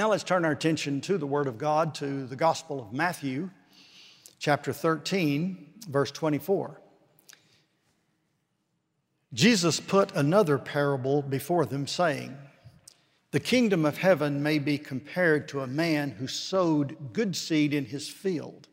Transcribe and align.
Now 0.00 0.08
let's 0.08 0.24
turn 0.24 0.46
our 0.46 0.52
attention 0.52 1.02
to 1.02 1.18
the 1.18 1.26
Word 1.26 1.46
of 1.46 1.58
God, 1.58 1.94
to 1.96 2.26
the 2.26 2.34
Gospel 2.34 2.80
of 2.80 2.90
Matthew, 2.90 3.50
chapter 4.38 4.72
13, 4.72 5.74
verse 5.90 6.10
24. 6.10 6.80
Jesus 9.34 9.78
put 9.78 10.16
another 10.16 10.56
parable 10.56 11.20
before 11.20 11.66
them, 11.66 11.86
saying, 11.86 12.34
The 13.32 13.40
kingdom 13.40 13.84
of 13.84 13.98
heaven 13.98 14.42
may 14.42 14.58
be 14.58 14.78
compared 14.78 15.48
to 15.48 15.60
a 15.60 15.66
man 15.66 16.12
who 16.12 16.26
sowed 16.26 17.12
good 17.12 17.36
seed 17.36 17.74
in 17.74 17.84
his 17.84 18.08
field. 18.08 18.68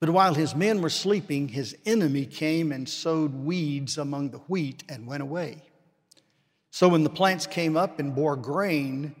But 0.00 0.10
while 0.10 0.34
his 0.34 0.54
men 0.54 0.82
were 0.82 0.90
sleeping, 0.90 1.48
his 1.48 1.74
enemy 1.86 2.26
came 2.26 2.72
and 2.72 2.86
sowed 2.86 3.32
weeds 3.32 3.96
among 3.96 4.32
the 4.32 4.38
wheat 4.40 4.84
and 4.86 5.06
went 5.06 5.22
away. 5.22 5.62
So 6.70 6.90
when 6.90 7.04
the 7.04 7.08
plants 7.08 7.46
came 7.46 7.74
up 7.74 7.98
and 7.98 8.14
bore 8.14 8.36
grain, 8.36 9.16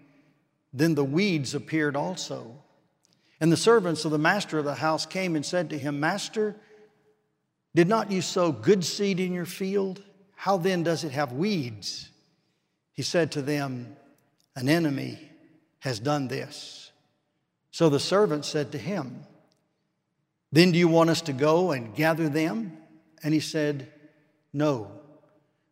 then 0.72 0.94
the 0.94 1.04
weeds 1.04 1.54
appeared 1.54 1.96
also. 1.96 2.54
And 3.40 3.50
the 3.50 3.56
servants 3.56 4.04
of 4.04 4.10
the 4.10 4.18
master 4.18 4.58
of 4.58 4.64
the 4.64 4.74
house 4.74 5.06
came 5.06 5.34
and 5.34 5.44
said 5.44 5.70
to 5.70 5.78
him, 5.78 5.98
Master, 5.98 6.56
did 7.74 7.88
not 7.88 8.10
you 8.10 8.22
sow 8.22 8.52
good 8.52 8.84
seed 8.84 9.18
in 9.18 9.32
your 9.32 9.46
field? 9.46 10.02
How 10.34 10.56
then 10.56 10.82
does 10.82 11.04
it 11.04 11.12
have 11.12 11.32
weeds? 11.32 12.10
He 12.92 13.02
said 13.02 13.32
to 13.32 13.42
them, 13.42 13.96
An 14.56 14.68
enemy 14.68 15.18
has 15.80 15.98
done 15.98 16.28
this. 16.28 16.92
So 17.70 17.88
the 17.88 18.00
servant 18.00 18.44
said 18.44 18.72
to 18.72 18.78
him, 18.78 19.24
Then 20.52 20.72
do 20.72 20.78
you 20.78 20.88
want 20.88 21.10
us 21.10 21.22
to 21.22 21.32
go 21.32 21.70
and 21.72 21.94
gather 21.94 22.28
them? 22.28 22.76
And 23.22 23.32
he 23.32 23.40
said, 23.40 23.90
No, 24.52 24.90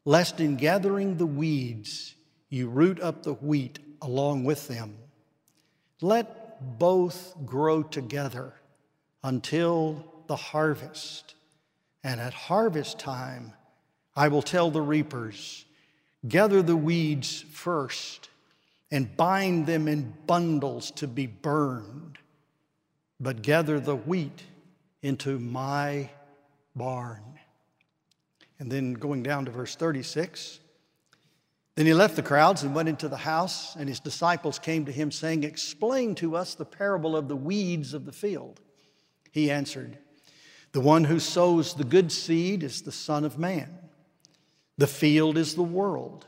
lest 0.04 0.40
in 0.40 0.56
gathering 0.56 1.16
the 1.16 1.26
weeds 1.26 2.14
you 2.48 2.68
root 2.68 3.00
up 3.00 3.22
the 3.22 3.34
wheat 3.34 3.78
along 4.02 4.44
with 4.44 4.68
them. 4.68 4.96
Let 6.00 6.78
both 6.78 7.34
grow 7.44 7.82
together 7.82 8.54
until 9.22 10.04
the 10.26 10.36
harvest. 10.36 11.34
And 12.04 12.20
at 12.20 12.32
harvest 12.32 12.98
time, 12.98 13.52
I 14.14 14.28
will 14.28 14.42
tell 14.42 14.70
the 14.70 14.82
reapers, 14.82 15.64
gather 16.26 16.62
the 16.62 16.76
weeds 16.76 17.44
first 17.52 18.28
and 18.90 19.16
bind 19.16 19.66
them 19.66 19.86
in 19.86 20.14
bundles 20.26 20.90
to 20.92 21.06
be 21.06 21.26
burned, 21.26 22.18
but 23.20 23.42
gather 23.42 23.78
the 23.78 23.96
wheat 23.96 24.42
into 25.02 25.38
my 25.38 26.10
barn. 26.74 27.22
And 28.58 28.70
then 28.70 28.94
going 28.94 29.22
down 29.22 29.44
to 29.44 29.50
verse 29.50 29.76
36. 29.76 30.60
Then 31.78 31.86
he 31.86 31.94
left 31.94 32.16
the 32.16 32.24
crowds 32.24 32.64
and 32.64 32.74
went 32.74 32.88
into 32.88 33.06
the 33.06 33.18
house, 33.18 33.76
and 33.76 33.88
his 33.88 34.00
disciples 34.00 34.58
came 34.58 34.84
to 34.86 34.90
him, 34.90 35.12
saying, 35.12 35.44
Explain 35.44 36.16
to 36.16 36.34
us 36.34 36.56
the 36.56 36.64
parable 36.64 37.16
of 37.16 37.28
the 37.28 37.36
weeds 37.36 37.94
of 37.94 38.04
the 38.04 38.10
field. 38.10 38.60
He 39.30 39.48
answered, 39.48 39.96
The 40.72 40.80
one 40.80 41.04
who 41.04 41.20
sows 41.20 41.74
the 41.74 41.84
good 41.84 42.10
seed 42.10 42.64
is 42.64 42.82
the 42.82 42.90
Son 42.90 43.24
of 43.24 43.38
Man. 43.38 43.78
The 44.76 44.88
field 44.88 45.38
is 45.38 45.54
the 45.54 45.62
world. 45.62 46.26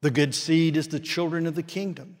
The 0.00 0.10
good 0.10 0.34
seed 0.34 0.76
is 0.76 0.88
the 0.88 0.98
children 0.98 1.46
of 1.46 1.54
the 1.54 1.62
kingdom. 1.62 2.16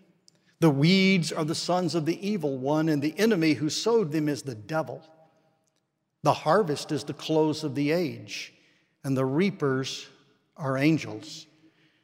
The 0.60 0.70
weeds 0.70 1.32
are 1.32 1.44
the 1.44 1.56
sons 1.56 1.96
of 1.96 2.06
the 2.06 2.24
evil 2.24 2.56
one, 2.58 2.88
and 2.88 3.02
the 3.02 3.18
enemy 3.18 3.54
who 3.54 3.70
sowed 3.70 4.12
them 4.12 4.28
is 4.28 4.42
the 4.42 4.54
devil. 4.54 5.02
The 6.22 6.32
harvest 6.32 6.92
is 6.92 7.02
the 7.02 7.12
close 7.12 7.64
of 7.64 7.74
the 7.74 7.90
age, 7.90 8.54
and 9.02 9.16
the 9.16 9.26
reapers 9.26 10.06
are 10.56 10.78
angels. 10.78 11.48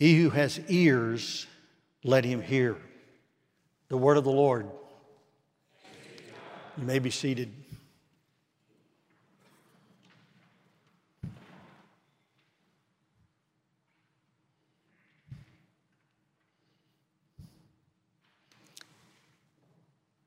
He 0.00 0.22
who 0.22 0.30
has 0.30 0.58
ears, 0.68 1.46
let 2.02 2.24
him 2.24 2.40
hear. 2.40 2.78
The 3.88 3.98
word 3.98 4.16
of 4.16 4.24
the 4.24 4.30
Lord. 4.30 4.66
You 6.78 6.84
may 6.84 6.98
be 6.98 7.10
seated. 7.10 7.52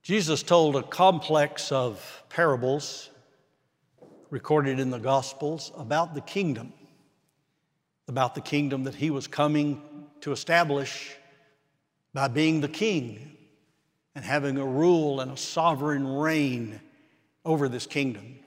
Jesus 0.03 0.43
told 0.43 0.75
a 0.75 0.83
complex 0.83 1.71
of 1.71 2.23
parables 2.29 3.09
recorded 4.29 4.79
in 4.79 4.91
the 4.91 4.99
Gospels 4.99 5.71
about 5.75 6.13
the 6.13 6.21
kingdom, 6.21 6.73
about 8.07 8.35
the 8.35 8.41
kingdom 8.41 8.83
that 8.83 8.95
he 8.95 9.09
was 9.09 9.27
coming 9.27 9.81
to 10.21 10.31
establish 10.31 11.15
by 12.13 12.27
being 12.27 12.61
the 12.61 12.67
king 12.67 13.37
and 14.15 14.23
having 14.23 14.57
a 14.57 14.65
rule 14.65 15.19
and 15.19 15.31
a 15.31 15.37
sovereign 15.37 16.05
reign 16.07 16.79
over 17.45 17.67
this 17.67 17.85
kingdom. 17.85 18.39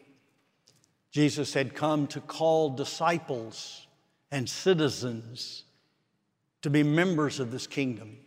Jesus 1.10 1.54
had 1.54 1.74
come 1.74 2.06
to 2.08 2.20
call 2.20 2.70
disciples 2.70 3.86
and 4.30 4.48
citizens 4.48 5.64
to 6.62 6.70
be 6.70 6.82
members 6.82 7.40
of 7.40 7.50
this 7.50 7.66
kingdom. 7.66 8.18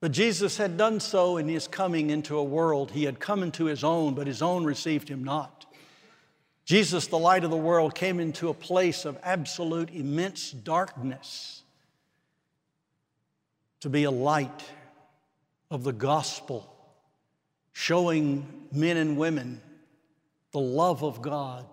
But 0.00 0.12
Jesus 0.12 0.56
had 0.56 0.76
done 0.76 1.00
so 1.00 1.36
in 1.36 1.48
his 1.48 1.68
coming 1.68 2.10
into 2.10 2.38
a 2.38 2.42
world. 2.42 2.90
He 2.92 3.04
had 3.04 3.20
come 3.20 3.42
into 3.42 3.66
his 3.66 3.84
own, 3.84 4.14
but 4.14 4.26
his 4.26 4.40
own 4.40 4.64
received 4.64 5.08
him 5.08 5.22
not. 5.22 5.66
Jesus, 6.70 7.08
the 7.08 7.18
light 7.18 7.42
of 7.42 7.50
the 7.50 7.56
world, 7.56 7.96
came 7.96 8.20
into 8.20 8.48
a 8.48 8.54
place 8.54 9.04
of 9.04 9.18
absolute 9.24 9.90
immense 9.90 10.52
darkness 10.52 11.64
to 13.80 13.88
be 13.88 14.04
a 14.04 14.10
light 14.12 14.62
of 15.68 15.82
the 15.82 15.92
gospel, 15.92 16.72
showing 17.72 18.68
men 18.70 18.96
and 18.96 19.16
women 19.16 19.60
the 20.52 20.60
love 20.60 21.02
of 21.02 21.20
God, 21.20 21.66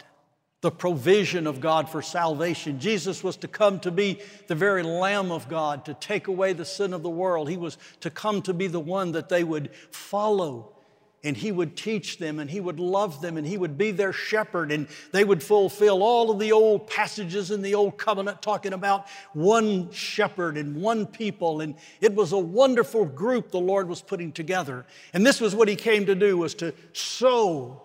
the 0.61 0.71
provision 0.71 1.45
of 1.45 1.61
God 1.61 1.91
for 1.91 2.01
salvation. 2.01 2.79
Jesus 2.79 3.23
was 3.23 3.37
to 3.37 3.47
come 3.47 3.79
to 3.81 3.91
be 3.91 4.19
the 4.47 4.55
very 4.55 4.81
Lamb 4.81 5.31
of 5.31 5.47
God, 5.47 5.85
to 5.85 5.93
take 5.93 6.27
away 6.27 6.53
the 6.53 6.65
sin 6.65 6.91
of 6.95 7.03
the 7.03 7.07
world. 7.07 7.51
He 7.51 7.57
was 7.57 7.77
to 7.99 8.09
come 8.09 8.41
to 8.41 8.53
be 8.53 8.65
the 8.65 8.79
one 8.79 9.11
that 9.11 9.29
they 9.29 9.43
would 9.43 9.69
follow 9.91 10.73
and 11.23 11.35
he 11.35 11.51
would 11.51 11.75
teach 11.75 12.19
them 12.19 12.39
and 12.39 12.49
he 12.49 12.59
would 12.59 12.79
love 12.79 13.21
them 13.21 13.37
and 13.37 13.47
he 13.47 13.57
would 13.57 13.77
be 13.77 13.91
their 13.91 14.13
shepherd 14.13 14.71
and 14.71 14.87
they 15.11 15.23
would 15.23 15.41
fulfill 15.41 16.03
all 16.03 16.29
of 16.29 16.39
the 16.39 16.51
old 16.51 16.87
passages 16.87 17.49
in 17.49 17.61
the 17.61 17.73
old 17.73 17.97
covenant 17.97 18.41
talking 18.41 18.73
about 18.73 19.07
one 19.33 19.91
shepherd 19.91 20.57
and 20.57 20.75
one 20.75 21.07
people. 21.07 21.61
And 21.61 21.75
it 22.01 22.13
was 22.13 22.31
a 22.31 22.37
wonderful 22.37 23.05
group 23.05 23.51
the 23.51 23.59
lord 23.59 23.89
was 23.89 24.01
putting 24.01 24.31
together. 24.31 24.85
And 25.13 25.25
this 25.25 25.41
was 25.41 25.55
what 25.55 25.67
he 25.67 25.75
came 25.75 26.05
to 26.05 26.15
do 26.15 26.37
was 26.37 26.53
to 26.55 26.73
sow 26.93 27.81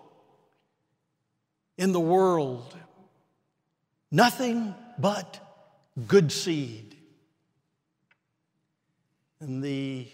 in 1.77 1.91
the 1.91 1.99
world 1.99 2.77
nothing 4.11 4.75
but 4.99 5.39
good 6.07 6.31
seed. 6.31 6.95
And 9.39 9.63
the 9.63 10.07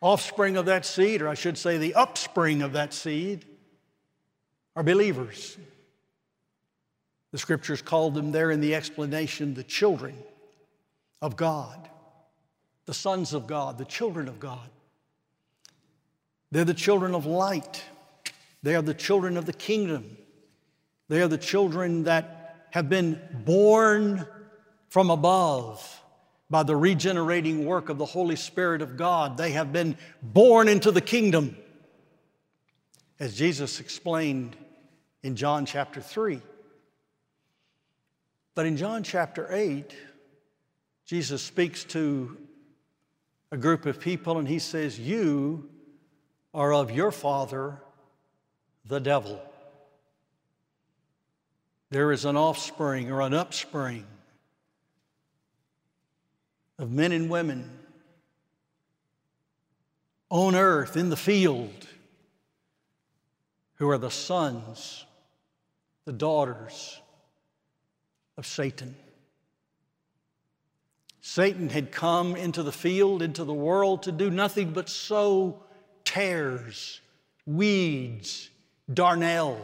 offspring 0.00 0.56
of 0.56 0.66
that 0.66 0.84
seed, 0.84 1.22
or 1.22 1.28
I 1.28 1.34
should 1.34 1.58
say 1.58 1.78
the 1.78 1.94
upspring 1.94 2.62
of 2.62 2.72
that 2.72 2.92
seed, 2.92 3.44
are 4.74 4.82
believers. 4.82 5.56
The 7.32 7.38
scriptures 7.38 7.82
called 7.82 8.14
them 8.14 8.32
there 8.32 8.50
in 8.50 8.60
the 8.60 8.74
explanation 8.74 9.54
the 9.54 9.64
children 9.64 10.14
of 11.20 11.36
God, 11.36 11.88
the 12.84 12.94
sons 12.94 13.32
of 13.32 13.46
God, 13.46 13.78
the 13.78 13.84
children 13.84 14.28
of 14.28 14.38
God. 14.38 14.68
They're 16.50 16.64
the 16.64 16.74
children 16.74 17.14
of 17.14 17.26
light. 17.26 17.82
They 18.62 18.74
are 18.74 18.82
the 18.82 18.94
children 18.94 19.36
of 19.36 19.46
the 19.46 19.52
kingdom. 19.52 20.16
They 21.08 21.20
are 21.20 21.28
the 21.28 21.38
children 21.38 22.04
that 22.04 22.66
have 22.70 22.88
been 22.88 23.20
born 23.44 24.26
from 24.88 25.10
above 25.10 26.02
by 26.48 26.62
the 26.62 26.76
regenerating 26.76 27.64
work 27.64 27.88
of 27.88 27.98
the 27.98 28.04
Holy 28.04 28.36
Spirit 28.36 28.82
of 28.82 28.96
God. 28.96 29.36
They 29.36 29.52
have 29.52 29.72
been 29.72 29.96
born 30.22 30.68
into 30.68 30.90
the 30.90 31.00
kingdom, 31.00 31.56
as 33.18 33.36
Jesus 33.36 33.80
explained 33.80 34.56
in 35.22 35.36
John 35.36 35.66
chapter 35.66 36.00
3. 36.00 36.40
But 38.54 38.66
in 38.66 38.76
John 38.76 39.02
chapter 39.02 39.48
8, 39.50 39.94
Jesus 41.04 41.42
speaks 41.42 41.84
to 41.84 42.36
a 43.50 43.56
group 43.56 43.86
of 43.86 44.00
people 44.00 44.38
and 44.38 44.48
he 44.48 44.58
says, 44.58 44.98
You 44.98 45.68
are 46.54 46.72
of 46.72 46.90
your 46.90 47.12
father, 47.12 47.80
the 48.84 49.00
devil. 49.00 49.40
There 51.90 52.12
is 52.12 52.24
an 52.24 52.36
offspring 52.36 53.10
or 53.10 53.20
an 53.20 53.34
upspring 53.34 54.06
of 56.78 56.90
men 56.90 57.12
and 57.12 57.30
women 57.30 57.70
on 60.28 60.56
earth, 60.56 60.96
in 60.96 61.08
the 61.08 61.16
field, 61.16 61.86
who 63.76 63.88
are 63.88 63.98
the 63.98 64.10
sons, 64.10 65.04
the 66.04 66.12
daughters 66.12 67.00
of 68.36 68.46
Satan. 68.46 68.96
Satan 71.20 71.68
had 71.68 71.92
come 71.92 72.34
into 72.34 72.62
the 72.62 72.72
field, 72.72 73.22
into 73.22 73.44
the 73.44 73.54
world 73.54 74.02
to 74.04 74.12
do 74.12 74.30
nothing 74.30 74.72
but 74.72 74.88
sow 74.88 75.62
tares, 76.04 77.00
weeds, 77.46 78.50
darnel. 78.92 79.58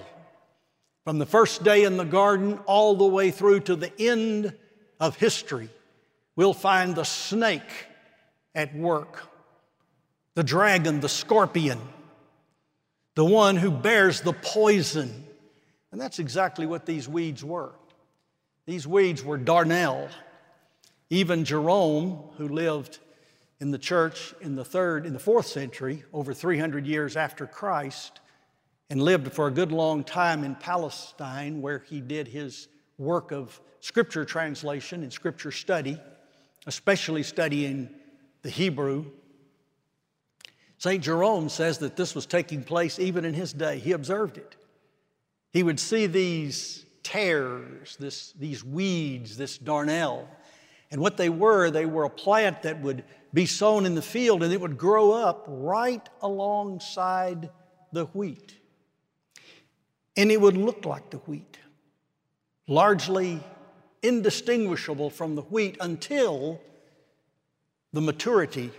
From 1.05 1.19
the 1.19 1.27
first 1.27 1.65
day 1.65 1.85
in 1.85 1.97
the 1.97 2.05
garden 2.05 2.59
all 2.67 2.95
the 2.95 3.07
way 3.07 3.31
through 3.31 3.61
to 3.61 3.77
the 3.77 3.93
end 4.01 4.55
of 5.01 5.17
history, 5.17 5.71
we'll 6.37 6.55
find 6.55 6.95
the 6.95 7.05
snake 7.05 7.87
at 8.55 8.75
work, 8.75 9.29
the 10.35 10.45
dragon, 10.45 11.01
the 11.01 11.09
scorpion, 11.09 11.81
the 13.15 13.25
one 13.25 13.57
who 13.57 13.71
bears 13.71 14.21
the 14.21 14.33
poison. 14.33 15.25
And 15.91 16.01
that's 16.01 16.19
exactly 16.19 16.67
what 16.67 16.87
these 16.87 17.09
weeds 17.09 17.45
were. 17.45 17.73
These 18.67 18.87
weeds 18.87 19.23
were 19.23 19.39
darnel. 19.39 20.09
Even 21.11 21.45
Jerome, 21.45 22.23
who 22.39 22.49
lived 22.49 22.99
in 23.61 23.71
the 23.71 23.79
church 23.79 24.35
in 24.41 24.57
the 24.57 24.65
third, 24.65 25.05
in 25.05 25.13
the 25.13 25.19
fourth 25.19 25.47
century, 25.47 26.05
over 26.13 26.33
300 26.33 26.87
years 26.87 27.17
after 27.17 27.47
Christ, 27.47 28.21
and 28.89 29.03
lived 29.03 29.33
for 29.33 29.47
a 29.47 29.51
good 29.51 29.73
long 29.73 30.05
time 30.05 30.45
in 30.45 30.55
Palestine, 30.55 31.61
where 31.61 31.81
he 31.81 32.01
did 32.01 32.29
his 32.29 32.69
work 32.99 33.31
of 33.31 33.61
scripture 33.81 34.25
translation 34.25 35.03
and 35.03 35.13
scripture 35.13 35.51
study, 35.51 35.99
especially 36.67 37.23
studying 37.23 37.89
the 38.43 38.51
Hebrew. 38.51 39.07
St. 40.79 41.03
Jerome 41.03 41.49
says 41.49 41.79
that 41.79 41.97
this 41.97 42.15
was 42.15 42.27
taking 42.27 42.65
place 42.65 42.99
even 42.99 43.25
in 43.25 43.35
his 43.35 43.53
day. 43.53 43.79
He 43.79 43.93
observed 43.93 44.37
it. 44.37 44.57
He 45.53 45.63
would 45.63 45.79
see 45.79 46.07
these 46.07 46.85
tares, 47.03 47.97
this, 47.99 48.33
these 48.33 48.65
weeds, 48.65 49.37
this 49.37 49.59
darnel, 49.59 50.27
and 50.91 51.01
what 51.01 51.17
they 51.17 51.31
were, 51.31 51.71
they 51.71 51.87
were 51.87 52.05
a 52.05 52.11
plant 52.11 52.63
that 52.63 52.81
would 52.83 53.05
be 53.33 53.47
sown 53.47 53.87
in 53.87 53.95
the 53.95 54.03
field 54.03 54.43
and 54.43 54.53
it 54.53 54.61
would 54.61 54.77
grow 54.77 55.13
up 55.13 55.47
right 55.49 56.07
alongside 56.21 57.49
the 57.93 58.05
wheat. 58.07 58.57
And 60.17 60.31
it 60.31 60.41
would 60.41 60.57
look 60.57 60.85
like 60.85 61.11
the 61.11 61.17
wheat, 61.19 61.59
largely 62.69 63.43
indistinguishable 64.03 65.11
from 65.11 65.35
the 65.35 65.43
wheat 65.43 65.77
until 65.81 66.61
the 67.93 68.01
maturity 68.01 68.71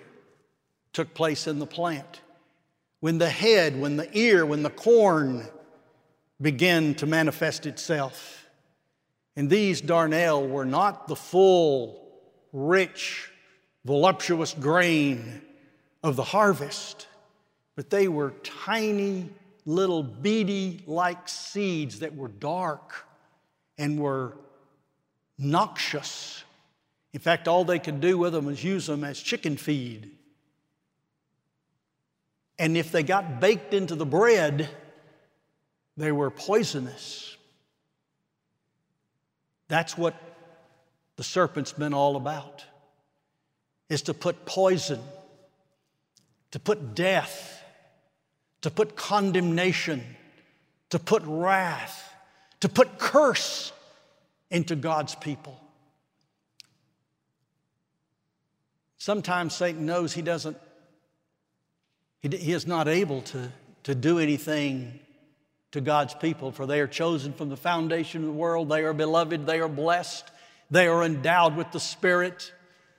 took 0.92 1.14
place 1.14 1.48
in 1.48 1.60
the 1.60 1.66
plant. 1.66 2.22
When 3.00 3.18
the 3.18 3.30
head, 3.30 3.80
when 3.80 3.98
the 3.98 4.10
ear, 4.18 4.46
when 4.46 4.64
the 4.64 4.70
corn 4.70 5.48
began 6.42 6.94
to 6.96 7.06
manifest 7.06 7.66
itself. 7.66 8.48
And 9.36 9.50
these 9.50 9.82
darnel 9.82 10.48
were 10.48 10.66
not 10.66 11.08
the 11.08 11.16
full 11.16 12.04
rich, 12.52 13.32
voluptuous 13.86 14.54
grain 14.54 15.42
of 16.04 16.16
the 16.16 16.24
harvest, 16.24 17.08
but 17.76 17.90
they 17.90 18.08
were 18.08 18.32
tiny 18.44 19.30
little 19.66 20.04
beady 20.04 20.84
like 20.86 21.28
seeds 21.28 22.00
that 22.00 22.16
were 22.16 22.28
dark 22.28 23.08
and 23.78 23.98
were 23.98 24.38
noxious. 25.38 26.44
In 27.14 27.20
fact, 27.20 27.48
all 27.48 27.66
they 27.66 27.80
could 27.80 28.02
do 28.02 28.18
with 28.18 28.34
them 28.34 28.46
was 28.46 28.64
use 28.64 28.88
them 28.88 29.04
as 29.04 29.20
chicken 29.20 29.58
feed. 29.58 30.12
And 32.60 32.78
if 32.78 32.92
they 32.92 33.04
got 33.04 33.40
baked 33.40 33.74
into 33.74 33.96
the 33.96 34.06
bread, 34.06 34.70
they 35.98 36.12
were 36.12 36.30
poisonous. 36.30 37.36
That's 39.68 39.98
what 39.98 40.16
the 41.16 41.24
serpent's 41.24 41.74
been 41.74 41.94
all 41.94 42.16
about 42.16 42.66
is 43.90 44.04
to 44.04 44.14
put 44.14 44.46
poison, 44.46 45.00
to 46.52 46.60
put 46.60 46.96
death, 46.96 47.64
to 48.62 48.72
put 48.72 48.96
condemnation, 48.96 50.04
to 50.90 51.00
put 51.00 51.22
wrath, 51.26 52.12
to 52.62 52.70
put 52.70 52.98
curse 52.98 53.72
into 54.54 54.78
God's 54.78 55.16
people. 55.16 55.60
Sometimes 58.98 59.54
Satan 59.54 59.86
knows 59.86 60.14
he 60.14 60.22
doesn't, 60.22 60.56
he, 62.22 62.30
he 62.38 62.54
is 62.54 62.66
not 62.66 62.88
able 62.88 63.22
to, 63.24 63.52
to 63.84 63.94
do 63.94 64.20
anything 64.20 65.02
to 65.72 65.82
God's 65.82 66.14
people, 66.14 66.54
for 66.54 66.66
they 66.66 66.80
are 66.80 66.88
chosen 66.88 67.34
from 67.34 67.50
the 67.50 67.58
foundation 67.58 68.22
of 68.22 68.28
the 68.28 68.34
world. 68.34 68.70
They 68.70 68.84
are 68.84 68.94
beloved, 68.94 69.46
they 69.46 69.60
are 69.60 69.68
blessed. 69.68 70.30
They 70.72 70.88
are 70.88 71.04
endowed 71.04 71.56
with 71.56 71.72
the 71.72 71.80
Spirit. 71.80 72.54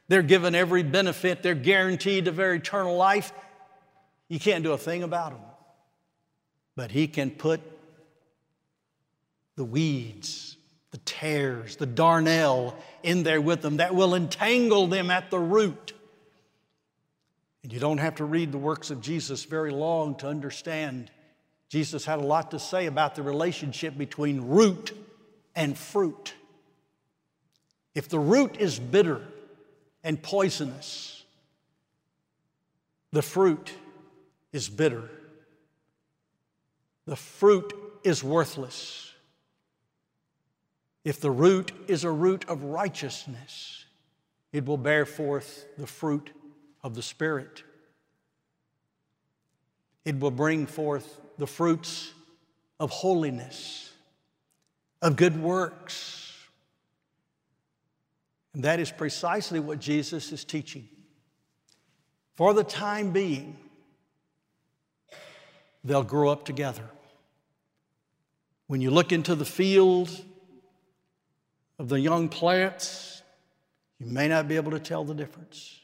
They're 0.08 0.22
given 0.22 0.54
every 0.54 0.82
benefit. 0.82 1.42
They're 1.42 1.54
guaranteed 1.54 2.28
a 2.28 2.32
very 2.32 2.58
eternal 2.58 2.96
life. 2.96 3.32
You 4.28 4.38
can't 4.38 4.62
do 4.62 4.72
a 4.72 4.78
thing 4.78 5.02
about 5.02 5.32
them. 5.32 5.40
But 6.76 6.90
He 6.90 7.08
can 7.08 7.30
put 7.30 7.60
the 9.56 9.64
weeds, 9.64 10.56
the 10.94 10.98
tares, 10.98 11.74
the 11.74 11.88
darnel 11.88 12.72
in 13.02 13.24
there 13.24 13.40
with 13.40 13.62
them 13.62 13.78
that 13.78 13.96
will 13.96 14.14
entangle 14.14 14.86
them 14.86 15.10
at 15.10 15.28
the 15.28 15.40
root. 15.40 15.92
And 17.64 17.72
you 17.72 17.80
don't 17.80 17.98
have 17.98 18.14
to 18.16 18.24
read 18.24 18.52
the 18.52 18.58
works 18.58 18.92
of 18.92 19.00
Jesus 19.00 19.42
very 19.42 19.72
long 19.72 20.14
to 20.18 20.28
understand. 20.28 21.10
Jesus 21.68 22.04
had 22.04 22.20
a 22.20 22.22
lot 22.22 22.52
to 22.52 22.60
say 22.60 22.86
about 22.86 23.16
the 23.16 23.24
relationship 23.24 23.98
between 23.98 24.42
root 24.42 24.96
and 25.56 25.76
fruit. 25.76 26.32
If 27.96 28.08
the 28.08 28.20
root 28.20 28.58
is 28.60 28.78
bitter 28.78 29.20
and 30.04 30.22
poisonous, 30.22 31.24
the 33.10 33.22
fruit 33.22 33.72
is 34.52 34.68
bitter. 34.68 35.10
The 37.06 37.16
fruit 37.16 37.74
is 38.04 38.22
worthless. 38.22 39.10
If 41.04 41.20
the 41.20 41.30
root 41.30 41.72
is 41.86 42.04
a 42.04 42.10
root 42.10 42.46
of 42.48 42.64
righteousness, 42.64 43.84
it 44.52 44.64
will 44.64 44.78
bear 44.78 45.04
forth 45.04 45.66
the 45.76 45.86
fruit 45.86 46.30
of 46.82 46.94
the 46.94 47.02
Spirit. 47.02 47.62
It 50.04 50.18
will 50.18 50.30
bring 50.30 50.66
forth 50.66 51.20
the 51.38 51.46
fruits 51.46 52.12
of 52.80 52.90
holiness, 52.90 53.92
of 55.02 55.16
good 55.16 55.40
works 55.40 56.24
and 58.54 58.62
that 58.62 58.78
is 58.78 58.90
precisely 58.90 59.58
what 59.58 59.80
Jesus 59.80 60.32
is 60.32 60.44
teaching. 60.44 60.88
For 62.36 62.54
the 62.54 62.64
time 62.64 63.10
being, 63.10 63.56
they'll 65.82 66.04
grow 66.04 66.30
up 66.30 66.44
together. 66.44 66.88
When 68.68 68.80
you 68.80 68.90
look 68.90 69.12
into 69.12 69.34
the 69.34 69.44
field 69.44 70.24
of 71.78 71.88
the 71.88 72.00
young 72.00 72.28
plants, 72.28 73.22
you 73.98 74.06
may 74.06 74.28
not 74.28 74.48
be 74.48 74.56
able 74.56 74.70
to 74.72 74.80
tell 74.80 75.04
the 75.04 75.14
difference 75.14 75.80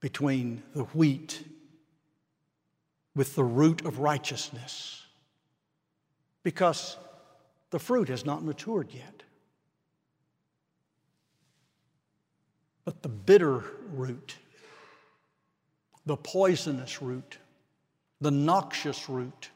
between 0.00 0.62
the 0.74 0.84
wheat 0.84 1.44
with 3.14 3.34
the 3.34 3.44
root 3.44 3.84
of 3.84 3.98
righteousness 3.98 5.04
because 6.42 6.96
the 7.70 7.78
fruit 7.78 8.08
has 8.08 8.24
not 8.24 8.42
matured 8.42 8.88
yet. 8.92 9.22
But 12.84 13.02
the 13.02 13.08
bitter 13.08 13.62
root, 13.92 14.36
the 16.04 16.16
poisonous 16.16 17.00
root, 17.00 17.38
the 18.20 18.30
noxious 18.30 19.08
root, 19.08 19.50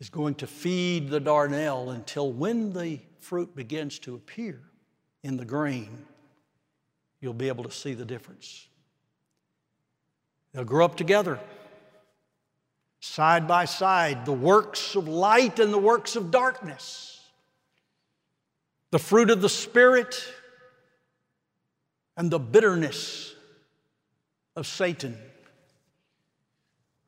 is 0.00 0.10
going 0.10 0.34
to 0.36 0.46
feed 0.46 1.10
the 1.10 1.20
darnel 1.20 1.94
until 1.94 2.32
when 2.32 2.72
the 2.72 3.00
fruit 3.18 3.54
begins 3.56 3.98
to 4.00 4.14
appear 4.14 4.60
in 5.22 5.36
the 5.36 5.44
grain, 5.44 6.06
you'll 7.20 7.34
be 7.34 7.48
able 7.48 7.64
to 7.64 7.70
see 7.70 7.94
the 7.94 8.04
difference. 8.04 8.68
They'll 10.52 10.64
grow 10.64 10.84
up 10.84 10.96
together, 10.96 11.38
side 13.00 13.48
by 13.48 13.64
side, 13.64 14.24
the 14.24 14.32
works 14.32 14.94
of 14.94 15.08
light 15.08 15.58
and 15.58 15.72
the 15.72 15.78
works 15.78 16.16
of 16.16 16.30
darkness. 16.30 17.20
The 18.90 18.98
fruit 18.98 19.30
of 19.30 19.42
the 19.42 19.48
Spirit 19.48 20.24
and 22.16 22.30
the 22.30 22.38
bitterness 22.38 23.34
of 24.56 24.66
Satan. 24.66 25.18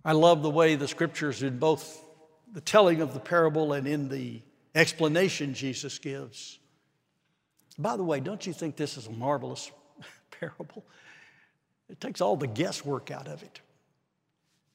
I 0.05 0.13
love 0.13 0.43
the 0.43 0.51
way 0.51 0.75
the 0.75 0.89
scriptures, 0.89 1.43
in 1.43 1.59
both 1.59 2.05
the 2.53 2.61
telling 2.61 3.01
of 3.01 3.15
the 3.15 3.21
parable 3.21 3.73
and 3.73 3.87
in 3.87 4.09
the 4.09 4.43
explanation 4.75 5.55
Jesus 5.55 5.99
gives. 5.99 6.59
By 7.79 7.97
the 7.97 8.03
way, 8.03 8.21
don't 8.21 8.47
you 8.47 8.53
think 8.53 8.77
this 8.77 8.97
is 8.97 9.07
a 9.07 9.13
marvelous 9.13 9.71
parable? 10.31 10.85
It 11.89 12.01
takes 12.01 12.21
all 12.21 12.37
the 12.37 12.47
guesswork 12.47 13.11
out 13.11 13.27
of 13.27 13.43
it. 13.43 13.61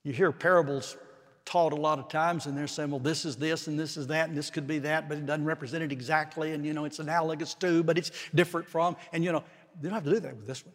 You 0.03 0.13
hear 0.13 0.31
parables 0.31 0.97
taught 1.45 1.73
a 1.73 1.75
lot 1.75 1.99
of 1.99 2.09
times, 2.09 2.47
and 2.47 2.57
they're 2.57 2.67
saying, 2.67 2.89
well, 2.89 2.99
this 2.99 3.23
is 3.23 3.35
this, 3.35 3.67
and 3.67 3.79
this 3.79 3.97
is 3.97 4.07
that, 4.07 4.29
and 4.29 4.37
this 4.37 4.49
could 4.49 4.67
be 4.67 4.79
that, 4.79 5.07
but 5.07 5.17
it 5.17 5.25
doesn't 5.25 5.45
represent 5.45 5.83
it 5.83 5.91
exactly, 5.91 6.53
and 6.53 6.65
you 6.65 6.73
know, 6.73 6.85
it's 6.85 6.99
analogous 6.99 7.53
to, 7.55 7.83
but 7.83 7.97
it's 7.97 8.11
different 8.33 8.67
from, 8.67 8.95
and 9.13 9.23
you 9.23 9.31
know, 9.31 9.43
they 9.79 9.87
don't 9.87 9.93
have 9.93 10.03
to 10.03 10.09
do 10.09 10.19
that 10.19 10.35
with 10.35 10.47
this 10.47 10.65
one. 10.65 10.73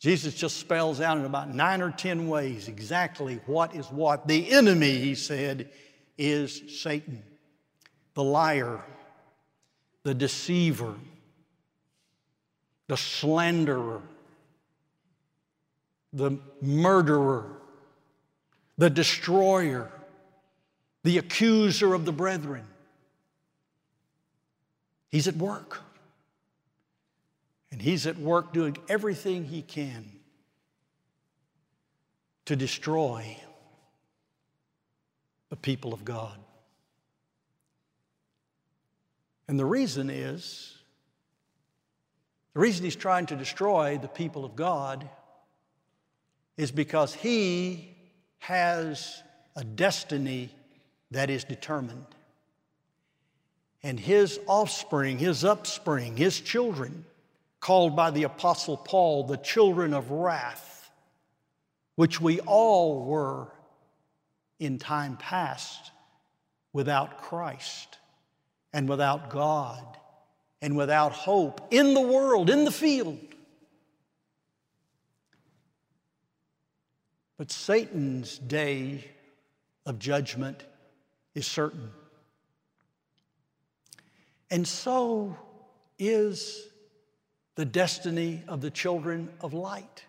Jesus 0.00 0.34
just 0.34 0.56
spells 0.56 1.00
out 1.00 1.18
in 1.18 1.24
about 1.24 1.54
nine 1.54 1.82
or 1.82 1.90
ten 1.90 2.26
ways 2.28 2.68
exactly 2.68 3.40
what 3.46 3.74
is 3.74 3.86
what. 3.90 4.26
The 4.26 4.50
enemy, 4.50 4.96
he 4.96 5.14
said, 5.14 5.70
is 6.20 6.62
Satan, 6.68 7.22
the 8.12 8.22
liar, 8.22 8.80
the 10.02 10.12
deceiver, 10.12 10.94
the 12.88 12.96
slanderer, 12.96 14.02
the 16.12 16.38
murderer, 16.60 17.46
the 18.76 18.90
destroyer, 18.90 19.90
the 21.04 21.16
accuser 21.16 21.94
of 21.94 22.04
the 22.04 22.12
brethren. 22.12 22.66
He's 25.08 25.26
at 25.26 25.36
work. 25.36 25.80
And 27.72 27.80
he's 27.80 28.06
at 28.06 28.18
work 28.18 28.52
doing 28.52 28.76
everything 28.88 29.44
he 29.44 29.62
can 29.62 30.04
to 32.44 32.56
destroy 32.56 33.36
the 35.50 35.56
people 35.56 35.92
of 35.92 36.04
God. 36.04 36.38
And 39.48 39.58
the 39.58 39.66
reason 39.66 40.08
is 40.10 40.76
the 42.54 42.60
reason 42.60 42.84
he's 42.84 42.96
trying 42.96 43.26
to 43.26 43.36
destroy 43.36 43.98
the 43.98 44.08
people 44.08 44.44
of 44.44 44.56
God 44.56 45.08
is 46.56 46.70
because 46.70 47.14
he 47.14 47.96
has 48.38 49.22
a 49.56 49.64
destiny 49.64 50.50
that 51.10 51.30
is 51.30 51.44
determined. 51.44 52.06
And 53.82 53.98
his 53.98 54.38
offspring, 54.46 55.18
his 55.18 55.44
upspring, 55.44 56.16
his 56.16 56.40
children 56.40 57.04
called 57.60 57.94
by 57.94 58.10
the 58.10 58.24
Apostle 58.24 58.76
Paul 58.76 59.24
the 59.24 59.36
children 59.36 59.94
of 59.94 60.10
wrath, 60.10 60.90
which 61.94 62.20
we 62.20 62.40
all 62.40 63.04
were 63.04 63.48
in 64.60 64.78
time 64.78 65.16
past 65.16 65.90
without 66.72 67.22
Christ 67.22 67.98
and 68.72 68.88
without 68.88 69.30
God 69.30 69.84
and 70.62 70.76
without 70.76 71.12
hope 71.12 71.66
in 71.70 71.94
the 71.94 72.00
world, 72.00 72.50
in 72.50 72.64
the 72.64 72.70
field. 72.70 73.18
But 77.38 77.50
Satan's 77.50 78.38
day 78.38 79.10
of 79.86 79.98
judgment 79.98 80.62
is 81.34 81.46
certain. 81.46 81.90
And 84.50 84.68
so 84.68 85.36
is 85.98 86.66
the 87.54 87.64
destiny 87.64 88.42
of 88.46 88.60
the 88.60 88.70
children 88.70 89.30
of 89.40 89.54
light. 89.54 90.04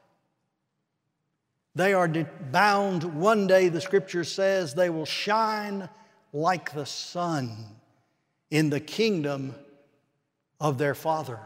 They 1.73 1.93
are 1.93 2.07
bound 2.07 3.03
one 3.03 3.47
day, 3.47 3.69
the 3.69 3.81
scripture 3.81 4.23
says, 4.23 4.73
they 4.73 4.89
will 4.89 5.05
shine 5.05 5.87
like 6.33 6.73
the 6.73 6.85
sun 6.85 7.55
in 8.49 8.69
the 8.69 8.79
kingdom 8.79 9.55
of 10.59 10.77
their 10.77 10.93
Father. 10.95 11.39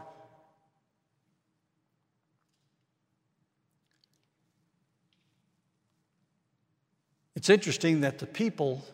It's 7.36 7.50
interesting 7.50 8.00
that 8.00 8.18
the 8.18 8.26
people 8.26 8.84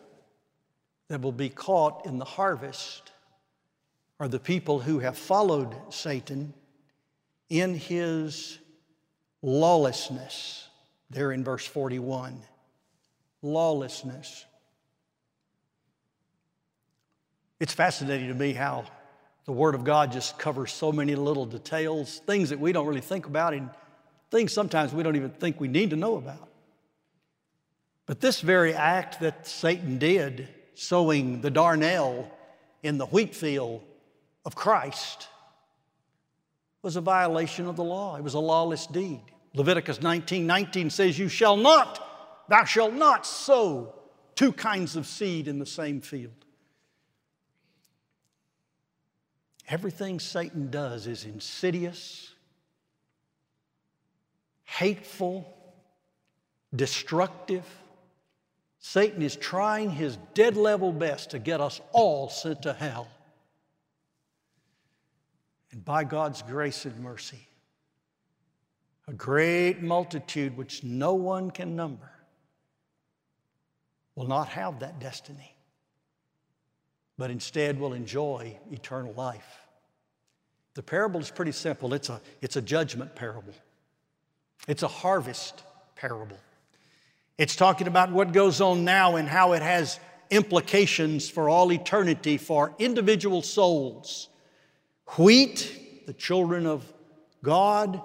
that 1.07 1.21
will 1.21 1.31
be 1.31 1.49
caught 1.49 2.05
in 2.05 2.19
the 2.19 2.25
harvest 2.25 3.11
are 4.19 4.27
the 4.27 4.39
people 4.39 4.79
who 4.79 4.99
have 4.99 5.17
followed 5.17 5.75
Satan 5.89 6.53
in 7.49 7.73
his 7.75 8.59
lawlessness, 9.41 10.67
there 11.13 11.31
in 11.31 11.43
verse 11.43 11.65
41. 11.65 12.41
Lawlessness. 13.41 14.45
It's 17.59 17.73
fascinating 17.73 18.27
to 18.27 18.33
me 18.33 18.53
how 18.53 18.85
the 19.45 19.51
Word 19.51 19.75
of 19.75 19.83
God 19.83 20.11
just 20.11 20.37
covers 20.37 20.71
so 20.71 20.91
many 20.91 21.15
little 21.15 21.45
details, 21.45 22.19
things 22.25 22.49
that 22.49 22.59
we 22.59 22.71
don't 22.71 22.87
really 22.87 23.01
think 23.01 23.25
about, 23.25 23.53
and 23.53 23.69
things 24.31 24.53
sometimes 24.53 24.93
we 24.93 25.03
don't 25.03 25.15
even 25.15 25.29
think 25.29 25.59
we 25.59 25.67
need 25.67 25.91
to 25.91 25.95
know 25.95 26.15
about. 26.15 26.49
But 28.05 28.19
this 28.19 28.41
very 28.41 28.73
act 28.73 29.21
that 29.21 29.47
Satan 29.47 29.97
did, 29.97 30.47
sowing 30.75 31.41
the 31.41 31.51
darnel 31.51 32.29
in 32.81 32.97
the 32.97 33.05
wheat 33.05 33.35
field 33.35 33.81
of 34.45 34.55
Christ, 34.55 35.27
was 36.81 36.95
a 36.97 37.01
violation 37.01 37.67
of 37.67 37.75
the 37.77 37.83
law. 37.83 38.17
It 38.17 38.23
was 38.23 38.33
a 38.33 38.39
lawless 38.39 38.87
deed. 38.87 39.21
Leviticus 39.55 40.01
19 40.01 40.47
19 40.47 40.89
says, 40.89 41.17
You 41.17 41.29
shall 41.29 41.57
not, 41.57 42.45
thou 42.49 42.63
shalt 42.63 42.93
not 42.93 43.25
sow 43.25 43.93
two 44.35 44.51
kinds 44.51 44.95
of 44.95 45.05
seed 45.05 45.47
in 45.47 45.59
the 45.59 45.65
same 45.65 46.01
field. 46.01 46.33
Everything 49.69 50.19
Satan 50.19 50.69
does 50.69 51.07
is 51.07 51.25
insidious, 51.25 52.33
hateful, 54.63 55.45
destructive. 56.75 57.65
Satan 58.79 59.21
is 59.21 59.37
trying 59.37 59.89
his 59.89 60.17
dead 60.33 60.57
level 60.57 60.91
best 60.91 61.29
to 61.29 61.39
get 61.39 61.61
us 61.61 61.79
all 61.93 62.27
sent 62.27 62.63
to 62.63 62.73
hell. 62.73 63.07
And 65.71 65.85
by 65.85 66.03
God's 66.03 66.41
grace 66.41 66.83
and 66.85 66.99
mercy, 66.99 67.47
a 69.07 69.13
great 69.13 69.81
multitude 69.81 70.55
which 70.55 70.83
no 70.83 71.13
one 71.13 71.51
can 71.51 71.75
number 71.75 72.09
will 74.15 74.27
not 74.27 74.47
have 74.49 74.79
that 74.79 74.99
destiny, 74.99 75.55
but 77.17 77.29
instead 77.29 77.79
will 77.79 77.93
enjoy 77.93 78.57
eternal 78.71 79.13
life. 79.13 79.59
The 80.75 80.83
parable 80.83 81.19
is 81.19 81.29
pretty 81.29 81.51
simple 81.51 81.93
it's 81.93 82.09
a, 82.09 82.21
it's 82.41 82.55
a 82.55 82.61
judgment 82.61 83.15
parable, 83.15 83.53
it's 84.67 84.83
a 84.83 84.87
harvest 84.87 85.63
parable. 85.95 86.37
It's 87.35 87.55
talking 87.55 87.87
about 87.87 88.11
what 88.11 88.31
goes 88.31 88.61
on 88.61 88.85
now 88.85 89.15
and 89.15 89.27
how 89.27 89.53
it 89.53 89.63
has 89.63 89.99
implications 90.29 91.27
for 91.27 91.49
all 91.49 91.71
eternity 91.71 92.37
for 92.37 92.75
individual 92.77 93.41
souls 93.41 94.29
wheat, 95.17 96.05
the 96.05 96.13
children 96.13 96.65
of 96.65 96.91
God, 97.43 98.01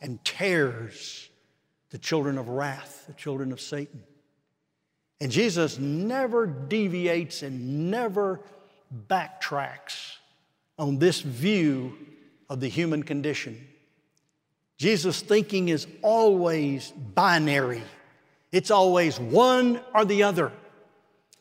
and 0.00 0.22
tares 0.24 1.28
the 1.90 1.98
children 1.98 2.38
of 2.38 2.48
wrath, 2.48 3.04
the 3.06 3.14
children 3.14 3.52
of 3.52 3.60
Satan. 3.60 4.02
And 5.20 5.32
Jesus 5.32 5.78
never 5.78 6.46
deviates 6.46 7.42
and 7.42 7.90
never 7.90 8.40
backtracks 9.08 10.16
on 10.78 10.98
this 10.98 11.20
view 11.20 11.96
of 12.50 12.60
the 12.60 12.68
human 12.68 13.02
condition. 13.02 13.66
Jesus' 14.78 15.22
thinking 15.22 15.68
is 15.68 15.86
always 16.02 16.90
binary, 16.90 17.82
it's 18.52 18.70
always 18.70 19.18
one 19.18 19.80
or 19.94 20.04
the 20.04 20.22
other. 20.22 20.52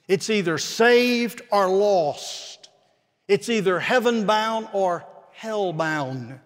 It's 0.08 0.30
either 0.30 0.60
saved 0.60 1.42
or 1.52 1.68
lost. 1.68 2.70
It's 3.28 3.50
either 3.50 3.80
heaven 3.80 4.28
bound 4.28 4.68
or 4.72 5.04
hell 5.32 5.74
bound. 5.74 6.40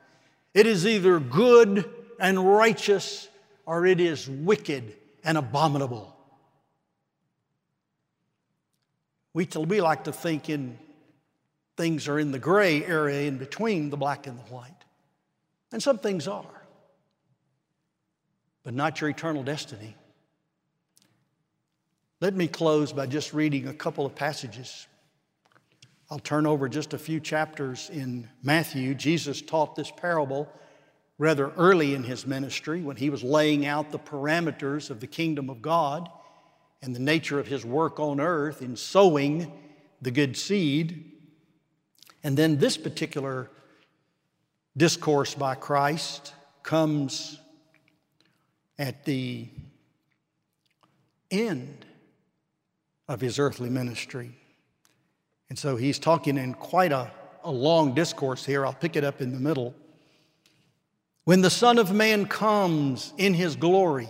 It 0.53 0.65
is 0.65 0.87
either 0.87 1.19
good 1.19 1.89
and 2.19 2.55
righteous 2.55 3.27
or 3.65 3.85
it 3.85 3.99
is 3.99 4.29
wicked 4.29 4.95
and 5.23 5.37
abominable. 5.37 6.15
We, 9.33 9.47
we 9.55 9.81
like 9.81 10.05
to 10.05 10.11
think 10.11 10.49
in 10.49 10.77
things 11.77 12.07
are 12.07 12.19
in 12.19 12.31
the 12.31 12.39
gray 12.39 12.83
area 12.83 13.27
in 13.27 13.37
between 13.37 13.89
the 13.89 13.97
black 13.97 14.27
and 14.27 14.37
the 14.37 14.43
white. 14.53 14.71
And 15.71 15.81
some 15.81 15.99
things 15.99 16.27
are, 16.27 16.65
but 18.63 18.73
not 18.73 18.99
your 18.99 19.09
eternal 19.09 19.43
destiny. 19.43 19.95
Let 22.21 22.35
me 22.35 22.47
close 22.47 22.91
by 22.91 23.05
just 23.05 23.33
reading 23.33 23.67
a 23.67 23.73
couple 23.73 24.05
of 24.05 24.15
passages 24.15 24.87
I'll 26.11 26.19
turn 26.19 26.47
over 26.47 26.67
just 26.67 26.93
a 26.95 26.97
few 26.97 27.19
chapters 27.19 27.89
in 27.91 28.27
Matthew. 28.41 28.95
Jesus 28.95 29.43
taught 29.43 29.75
this 29.75 29.91
parable 29.91 30.51
rather 31.19 31.51
early 31.57 31.93
in 31.93 32.03
his 32.03 32.25
ministry 32.25 32.81
when 32.81 32.95
he 32.95 33.11
was 33.11 33.21
laying 33.21 33.65
out 33.65 33.91
the 33.91 33.99
parameters 33.99 34.89
of 34.89 35.01
the 35.01 35.07
kingdom 35.07 35.49
of 35.49 35.61
God 35.61 36.09
and 36.81 36.95
the 36.95 36.99
nature 36.99 37.39
of 37.39 37.45
his 37.45 37.65
work 37.65 37.99
on 37.99 38.21
earth 38.21 38.61
in 38.61 38.75
sowing 38.75 39.51
the 40.01 40.11
good 40.11 40.35
seed. 40.37 41.11
And 42.23 42.37
then 42.37 42.57
this 42.57 42.77
particular 42.77 43.51
discourse 44.77 45.35
by 45.35 45.55
Christ 45.55 46.33
comes 46.63 47.37
at 48.77 49.03
the 49.03 49.49
end 51.29 51.85
of 53.09 53.19
his 53.19 53.39
earthly 53.39 53.69
ministry. 53.69 54.31
And 55.49 55.59
so 55.59 55.75
he's 55.75 55.99
talking 55.99 56.37
in 56.37 56.53
quite 56.53 56.93
a, 56.93 57.11
a 57.43 57.51
long 57.51 57.93
discourse 57.93 58.45
here. 58.45 58.65
I'll 58.65 58.73
pick 58.73 58.95
it 58.95 59.03
up 59.03 59.21
in 59.21 59.33
the 59.33 59.39
middle. 59.39 59.75
When 61.29 61.41
the 61.41 61.51
Son 61.51 61.77
of 61.77 61.93
Man 61.93 62.25
comes 62.25 63.13
in 63.15 63.35
his 63.35 63.55
glory 63.55 64.09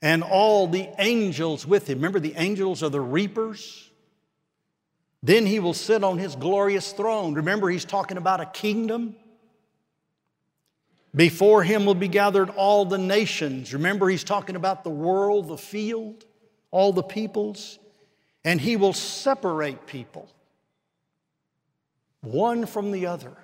and 0.00 0.22
all 0.22 0.66
the 0.66 0.88
angels 0.98 1.66
with 1.66 1.86
him, 1.86 1.98
remember 1.98 2.18
the 2.18 2.32
angels 2.38 2.82
are 2.82 2.88
the 2.88 2.98
reapers? 2.98 3.90
Then 5.22 5.44
he 5.44 5.60
will 5.60 5.74
sit 5.74 6.02
on 6.02 6.16
his 6.16 6.34
glorious 6.34 6.92
throne. 6.92 7.34
Remember, 7.34 7.68
he's 7.68 7.84
talking 7.84 8.16
about 8.16 8.40
a 8.40 8.46
kingdom. 8.46 9.16
Before 11.14 11.62
him 11.62 11.84
will 11.84 11.94
be 11.94 12.08
gathered 12.08 12.48
all 12.48 12.86
the 12.86 12.96
nations. 12.96 13.74
Remember, 13.74 14.08
he's 14.08 14.24
talking 14.24 14.56
about 14.56 14.82
the 14.82 14.88
world, 14.88 15.48
the 15.48 15.58
field, 15.58 16.24
all 16.70 16.94
the 16.94 17.02
peoples. 17.02 17.78
And 18.46 18.58
he 18.58 18.76
will 18.76 18.94
separate 18.94 19.86
people 19.86 20.30
one 22.22 22.64
from 22.64 22.92
the 22.92 23.08
other. 23.08 23.36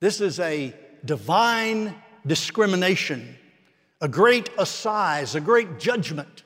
This 0.00 0.20
is 0.20 0.38
a 0.40 0.74
divine 1.04 1.94
discrimination, 2.26 3.36
a 4.00 4.08
great 4.08 4.50
assize, 4.58 5.34
a 5.34 5.40
great 5.40 5.78
judgment. 5.78 6.42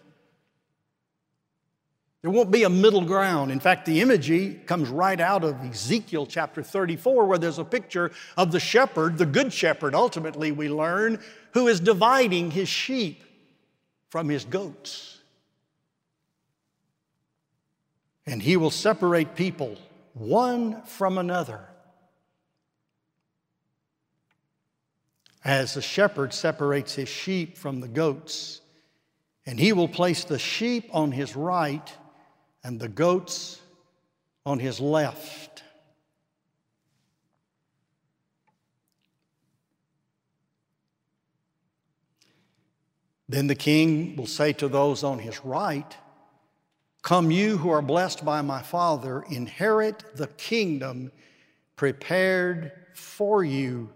There 2.23 2.31
won't 2.31 2.51
be 2.51 2.65
a 2.65 2.71
middle 2.71 3.05
ground. 3.05 3.53
In 3.53 3.61
fact, 3.61 3.87
the 3.87 4.01
imagery 4.01 4.61
comes 4.67 4.89
right 4.89 5.21
out 5.21 5.45
of 5.45 5.63
Ezekiel 5.63 6.27
chapter 6.27 6.63
34, 6.63 7.25
where 7.25 7.39
there's 7.39 7.61
a 7.61 7.65
picture 7.65 8.11
of 8.37 8.51
the 8.51 8.59
shepherd, 8.59 9.17
the 9.17 9.27
good 9.27 9.53
shepherd, 9.53 9.95
ultimately, 9.95 10.51
we 10.51 10.69
learn, 10.69 11.23
who 11.53 11.69
is 11.69 11.79
dividing 11.79 12.51
his 12.51 12.69
sheep 12.69 13.23
from 14.11 14.29
his 14.29 14.45
goats. 14.45 15.21
And 18.27 18.43
he 18.43 18.57
will 18.57 18.73
separate 18.73 19.37
people 19.37 19.77
one 20.15 20.83
from 20.83 21.19
another. 21.19 21.61
As 25.47 25.75
the 25.75 25.81
shepherd 25.81 26.35
separates 26.35 26.97
his 26.97 27.09
sheep 27.09 27.57
from 27.57 27.79
the 27.79 27.87
goats, 27.87 28.63
and 29.47 29.61
he 29.61 29.73
will 29.73 29.87
place 29.87 30.25
the 30.25 30.41
sheep 30.41 30.91
on 30.93 31.13
his 31.13 31.37
right 31.37 31.89
and 32.65 32.81
the 32.81 32.89
goats 32.89 33.61
on 34.45 34.59
his 34.59 34.81
left. 34.81 35.63
Then 43.29 43.47
the 43.47 43.55
king 43.55 44.17
will 44.17 44.27
say 44.27 44.53
to 44.55 44.67
those 44.67 45.05
on 45.05 45.21
his 45.21 45.45
right, 45.45 45.97
Come, 47.03 47.31
you 47.31 47.59
who 47.59 47.71
are 47.71 47.83
blessed 47.83 48.25
by 48.25 48.43
my 48.43 48.63
Father, 48.63 49.23
inherit 49.31 50.17
the 50.17 50.27
kingdom 50.27 51.13
prepared 51.77 52.73
for 52.95 53.45
you 53.45 53.93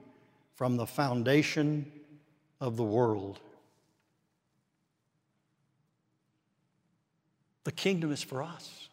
from 0.61 0.77
the 0.77 0.87
foundation 0.87 1.91
of 2.61 2.77
the 2.77 2.85
world. 2.85 3.41
The 7.65 7.73
kingdom 7.73 8.13
is 8.13 8.23
for 8.23 8.43
us. 8.43 8.91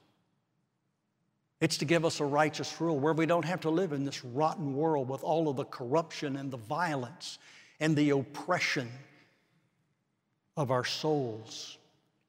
It's 1.60 1.77
to 1.80 1.84
give 1.84 2.06
us 2.06 2.21
a 2.21 2.23
righteous 2.23 2.80
rule 2.80 2.97
where 2.97 3.12
we 3.12 3.25
don't 3.25 3.43
have 3.43 3.60
to 3.62 3.69
live 3.69 3.91
in 3.91 4.06
this 4.06 4.23
rotten 4.23 4.77
world 4.77 5.10
with 5.10 5.25
all 5.25 5.49
of 5.49 5.58
the 5.58 5.65
corruption 5.65 6.38
and 6.38 6.49
the 6.49 6.56
violence 6.58 7.38
and 7.82 7.97
the 7.97 8.12
oppression 8.12 8.89
of 10.56 10.71
our 10.71 10.86
souls, 10.86 11.77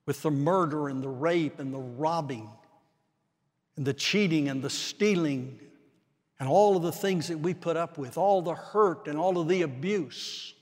with 0.05 0.21
the 0.23 0.33
murder 0.33 0.89
and 0.89 1.01
the 1.01 1.09
rape 1.09 1.61
and 1.61 1.73
the 1.73 1.79
robbing 1.79 2.51
and 3.77 3.87
the 3.87 3.95
cheating 3.95 4.49
and 4.49 4.63
the 4.63 4.71
stealing 4.71 5.61
and 6.41 6.49
all 6.49 6.77
of 6.77 6.83
the 6.83 6.93
things 6.93 7.29
that 7.29 7.39
we 7.39 7.55
put 7.55 7.77
up 7.77 7.99
with, 7.99 8.17
all 8.17 8.43
the 8.43 8.55
hurt 8.55 9.09
and 9.09 9.19
all 9.19 9.39
of 9.39 9.49
the 9.49 9.63
abuse. 9.63 10.55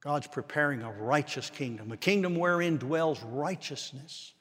God's 0.00 0.26
preparing 0.26 0.82
a 0.82 0.90
righteous 0.90 1.50
kingdom, 1.50 1.92
a 1.92 1.96
kingdom 1.96 2.34
wherein 2.34 2.78
dwells 2.78 3.22
righteousness. 3.22 4.32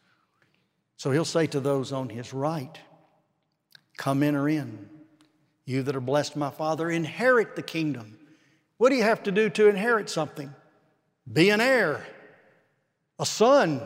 So 0.98 1.12
he'll 1.12 1.26
say 1.26 1.48
to 1.48 1.60
those 1.60 1.92
on 1.92 2.10
his 2.10 2.34
right, 2.34 2.78
Come 3.98 4.24
enter 4.24 4.48
in. 4.48 4.90
You 5.66 5.84
that 5.84 5.96
are 5.96 6.02
blessed, 6.02 6.36
my 6.36 6.50
Father, 6.50 6.90
inherit 6.90 7.56
the 7.56 7.62
kingdom. 7.62 8.18
What 8.78 8.90
do 8.90 8.96
you 8.96 9.04
have 9.04 9.24
to 9.24 9.32
do 9.32 9.50
to 9.52 9.68
inherit 9.68 10.10
something? 10.10 10.54
Be 11.32 11.50
an 11.50 11.62
heir. 11.62 12.06
A 13.20 13.26
son 13.26 13.82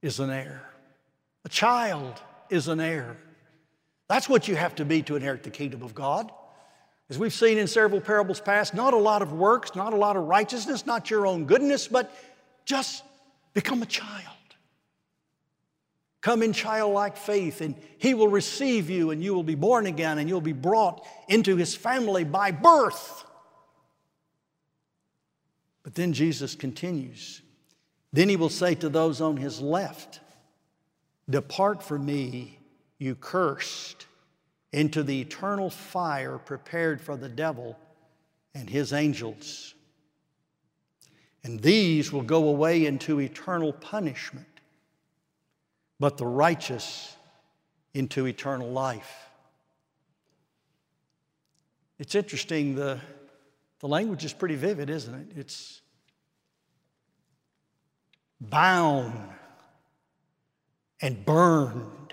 is 0.00 0.18
an 0.18 0.30
heir. 0.30 0.62
A 1.44 1.48
child 1.48 2.14
is 2.50 2.68
an 2.68 2.80
heir. 2.80 3.18
That's 4.08 4.28
what 4.28 4.48
you 4.48 4.56
have 4.56 4.74
to 4.76 4.84
be 4.84 5.02
to 5.02 5.16
inherit 5.16 5.42
the 5.42 5.50
kingdom 5.50 5.82
of 5.82 5.94
God. 5.94 6.32
As 7.10 7.18
we've 7.18 7.32
seen 7.32 7.58
in 7.58 7.66
several 7.66 8.00
parables 8.00 8.40
past, 8.40 8.74
not 8.74 8.92
a 8.92 8.98
lot 8.98 9.22
of 9.22 9.32
works, 9.32 9.74
not 9.74 9.92
a 9.92 9.96
lot 9.96 10.16
of 10.16 10.24
righteousness, 10.24 10.84
not 10.84 11.10
your 11.10 11.26
own 11.26 11.44
goodness, 11.44 11.88
but 11.88 12.12
just 12.64 13.02
become 13.54 13.82
a 13.82 13.86
child. 13.86 14.34
Come 16.20 16.42
in 16.42 16.52
childlike 16.52 17.16
faith, 17.16 17.60
and 17.60 17.76
He 17.98 18.12
will 18.12 18.28
receive 18.28 18.90
you, 18.90 19.10
and 19.10 19.22
you 19.22 19.34
will 19.34 19.44
be 19.44 19.54
born 19.54 19.86
again, 19.86 20.18
and 20.18 20.28
you'll 20.28 20.40
be 20.40 20.52
brought 20.52 21.06
into 21.28 21.56
His 21.56 21.74
family 21.74 22.24
by 22.24 22.50
birth. 22.50 23.24
But 25.82 25.94
then 25.94 26.12
Jesus 26.12 26.54
continues. 26.54 27.40
Then 28.12 28.28
He 28.28 28.36
will 28.36 28.50
say 28.50 28.74
to 28.76 28.88
those 28.88 29.20
on 29.20 29.36
His 29.36 29.60
left, 29.60 30.20
Depart 31.30 31.82
from 31.82 32.04
me, 32.04 32.57
you 32.98 33.14
cursed, 33.14 34.06
into 34.72 35.02
the 35.02 35.20
eternal 35.20 35.70
fire 35.70 36.36
prepared 36.36 37.00
for 37.00 37.16
the 37.16 37.28
devil 37.28 37.78
and 38.54 38.68
his 38.68 38.92
angels. 38.92 39.74
And 41.42 41.60
these 41.60 42.12
will 42.12 42.22
go 42.22 42.48
away 42.48 42.84
into 42.84 43.20
eternal 43.20 43.72
punishment 43.72 44.46
but 46.00 46.16
the 46.16 46.26
righteous 46.26 47.16
into 47.94 48.26
eternal 48.26 48.70
life. 48.70 49.30
It's 51.98 52.14
interesting, 52.14 52.76
the, 52.76 53.00
the 53.80 53.88
language 53.88 54.24
is 54.24 54.32
pretty 54.32 54.54
vivid, 54.54 54.88
isn't 54.88 55.14
it? 55.14 55.36
It's 55.36 55.80
bound 58.40 59.30
and 61.00 61.24
burned. 61.24 62.12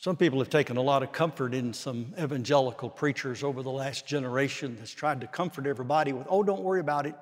Some 0.00 0.16
people 0.16 0.38
have 0.38 0.48
taken 0.48 0.76
a 0.76 0.80
lot 0.80 1.02
of 1.02 1.10
comfort 1.10 1.52
in 1.52 1.74
some 1.74 2.14
evangelical 2.16 2.88
preachers 2.88 3.42
over 3.42 3.64
the 3.64 3.70
last 3.70 4.06
generation 4.06 4.76
that's 4.78 4.92
tried 4.92 5.20
to 5.22 5.26
comfort 5.26 5.66
everybody 5.66 6.12
with, 6.12 6.24
oh, 6.30 6.44
don't 6.44 6.62
worry 6.62 6.78
about 6.78 7.04
it. 7.04 7.16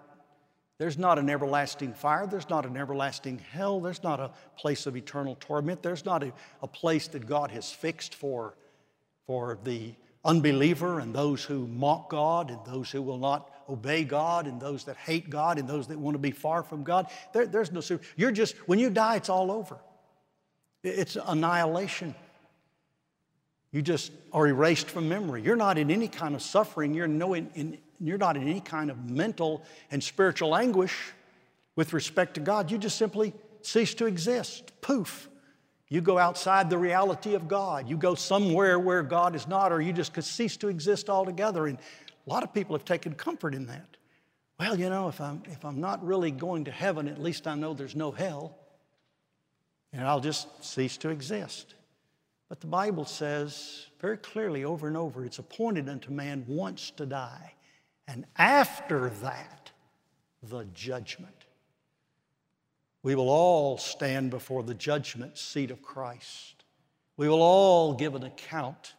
There's 0.76 0.98
not 0.98 1.18
an 1.18 1.30
everlasting 1.30 1.94
fire. 1.94 2.26
There's 2.26 2.50
not 2.50 2.66
an 2.66 2.76
everlasting 2.76 3.38
hell. 3.38 3.80
There's 3.80 4.02
not 4.02 4.20
a 4.20 4.30
place 4.58 4.84
of 4.84 4.94
eternal 4.94 5.38
torment. 5.40 5.82
There's 5.82 6.04
not 6.04 6.22
a, 6.22 6.34
a 6.62 6.66
place 6.66 7.08
that 7.08 7.26
God 7.26 7.50
has 7.50 7.72
fixed 7.72 8.14
for, 8.14 8.54
for 9.26 9.58
the 9.64 9.94
unbeliever 10.22 11.00
and 11.00 11.14
those 11.14 11.42
who 11.42 11.66
mock 11.68 12.10
God 12.10 12.50
and 12.50 12.58
those 12.66 12.90
who 12.90 13.00
will 13.00 13.16
not 13.16 13.50
obey 13.70 14.04
God 14.04 14.46
and 14.46 14.60
those 14.60 14.84
that 14.84 14.98
hate 14.98 15.30
God 15.30 15.58
and 15.58 15.66
those 15.66 15.86
that 15.86 15.98
want 15.98 16.14
to 16.14 16.18
be 16.18 16.30
far 16.30 16.62
from 16.62 16.84
God. 16.84 17.06
There, 17.32 17.46
there's 17.46 17.72
no, 17.72 17.80
you're 18.16 18.32
just, 18.32 18.54
when 18.68 18.78
you 18.78 18.90
die, 18.90 19.16
it's 19.16 19.30
all 19.30 19.50
over. 19.50 19.78
It's 20.82 21.16
annihilation. 21.16 22.14
You 23.72 23.82
just 23.82 24.12
are 24.32 24.46
erased 24.46 24.88
from 24.88 25.08
memory. 25.08 25.42
You're 25.42 25.56
not 25.56 25.78
in 25.78 25.90
any 25.90 26.08
kind 26.08 26.34
of 26.34 26.42
suffering. 26.42 26.94
You're 26.94 27.08
no 27.08 27.34
in, 27.34 27.50
in, 27.54 27.78
you're 28.00 28.18
not 28.18 28.36
in 28.36 28.42
any 28.48 28.60
kind 28.60 28.90
of 28.90 29.10
mental 29.10 29.64
and 29.90 30.02
spiritual 30.02 30.56
anguish 30.56 30.94
with 31.74 31.92
respect 31.92 32.34
to 32.34 32.40
God. 32.40 32.70
You 32.70 32.78
just 32.78 32.96
simply 32.96 33.32
cease 33.62 33.94
to 33.94 34.06
exist. 34.06 34.72
Poof. 34.80 35.28
You 35.88 36.00
go 36.00 36.18
outside 36.18 36.68
the 36.68 36.78
reality 36.78 37.34
of 37.34 37.46
God. 37.46 37.88
You 37.88 37.96
go 37.96 38.14
somewhere 38.14 38.78
where 38.78 39.02
God 39.02 39.36
is 39.36 39.46
not, 39.46 39.72
or 39.72 39.80
you 39.80 39.92
just 39.92 40.20
cease 40.22 40.56
to 40.58 40.68
exist 40.68 41.08
altogether. 41.08 41.66
And 41.66 41.78
a 41.78 42.30
lot 42.30 42.42
of 42.42 42.52
people 42.52 42.74
have 42.74 42.84
taken 42.84 43.14
comfort 43.14 43.54
in 43.54 43.66
that. 43.66 43.96
Well, 44.58 44.78
you 44.78 44.90
know, 44.90 45.08
if 45.08 45.20
I'm, 45.20 45.42
if 45.46 45.64
I'm 45.64 45.80
not 45.80 46.04
really 46.04 46.30
going 46.30 46.64
to 46.64 46.70
heaven, 46.70 47.08
at 47.08 47.22
least 47.22 47.46
I 47.46 47.54
know 47.54 47.74
there's 47.74 47.94
no 47.94 48.10
hell, 48.10 48.56
and 49.92 50.02
I'll 50.02 50.20
just 50.20 50.48
cease 50.64 50.96
to 50.98 51.10
exist. 51.10 51.74
But 52.48 52.60
the 52.60 52.66
Bible 52.66 53.04
says 53.04 53.86
very 54.00 54.16
clearly 54.18 54.64
over 54.64 54.86
and 54.86 54.96
over 54.96 55.24
it's 55.24 55.38
appointed 55.38 55.88
unto 55.88 56.12
man 56.12 56.44
once 56.46 56.90
to 56.92 57.06
die, 57.06 57.54
and 58.06 58.24
after 58.36 59.10
that, 59.22 59.72
the 60.42 60.64
judgment. 60.66 61.46
We 63.02 63.14
will 63.14 63.28
all 63.28 63.78
stand 63.78 64.30
before 64.30 64.62
the 64.62 64.74
judgment 64.74 65.38
seat 65.38 65.70
of 65.70 65.82
Christ. 65.82 66.64
We 67.16 67.28
will 67.28 67.42
all 67.42 67.94
give 67.94 68.14
an 68.14 68.24
account. 68.24 68.94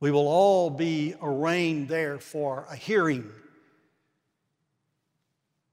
We 0.00 0.10
will 0.10 0.28
all 0.28 0.70
be 0.70 1.14
arraigned 1.20 1.88
there 1.88 2.18
for 2.18 2.66
a 2.70 2.76
hearing. 2.76 3.30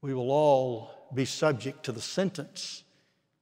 We 0.02 0.14
will 0.14 0.30
all 0.30 0.90
be 1.14 1.24
subject 1.24 1.84
to 1.84 1.92
the 1.92 2.00
sentence 2.00 2.84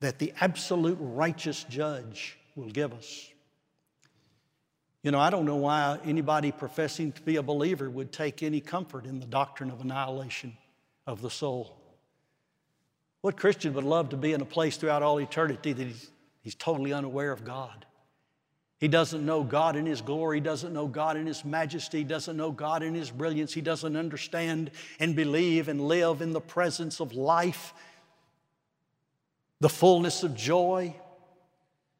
that 0.00 0.18
the 0.18 0.32
absolute 0.40 0.98
righteous 1.00 1.64
judge 1.64 2.38
will 2.54 2.70
give 2.70 2.92
us. 2.92 3.30
You 5.02 5.12
know, 5.12 5.20
I 5.20 5.30
don't 5.30 5.44
know 5.44 5.56
why 5.56 5.98
anybody 6.04 6.50
professing 6.50 7.12
to 7.12 7.22
be 7.22 7.36
a 7.36 7.42
believer 7.42 7.88
would 7.88 8.12
take 8.12 8.42
any 8.42 8.60
comfort 8.60 9.06
in 9.06 9.20
the 9.20 9.26
doctrine 9.26 9.70
of 9.70 9.80
annihilation 9.80 10.56
of 11.06 11.22
the 11.22 11.30
soul. 11.30 11.76
What 13.20 13.36
Christian 13.36 13.74
would 13.74 13.84
love 13.84 14.10
to 14.10 14.16
be 14.16 14.32
in 14.32 14.40
a 14.40 14.44
place 14.46 14.76
throughout 14.76 15.02
all 15.02 15.18
eternity 15.18 15.72
that 15.72 15.86
he's, 15.86 16.10
he's 16.42 16.54
totally 16.54 16.92
unaware 16.92 17.32
of 17.32 17.44
God? 17.44 17.86
He 18.78 18.86
doesn't 18.86 19.26
know 19.26 19.42
God 19.42 19.74
in 19.74 19.86
His 19.86 20.00
glory. 20.00 20.36
He 20.36 20.40
doesn't 20.40 20.72
know 20.72 20.86
God 20.86 21.16
in 21.16 21.26
His 21.26 21.44
majesty. 21.44 21.98
He 21.98 22.04
doesn't 22.04 22.36
know 22.36 22.52
God 22.52 22.82
in 22.82 22.94
His 22.94 23.10
brilliance. 23.10 23.52
He 23.52 23.60
doesn't 23.60 23.96
understand 23.96 24.70
and 25.00 25.16
believe 25.16 25.68
and 25.68 25.80
live 25.80 26.22
in 26.22 26.32
the 26.32 26.40
presence 26.40 27.00
of 27.00 27.12
life, 27.12 27.74
the 29.60 29.68
fullness 29.68 30.22
of 30.22 30.36
joy. 30.36 30.94